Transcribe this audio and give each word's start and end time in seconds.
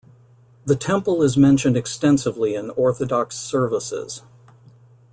The 0.65 0.75
Temple 0.75 1.21
is 1.21 1.37
mentioned 1.37 1.77
extensively 1.77 2.55
in 2.55 2.71
Orthodox 2.71 3.37
services. 3.37 4.23